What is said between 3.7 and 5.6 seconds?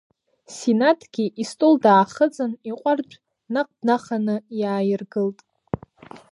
днаханы иааиргылт.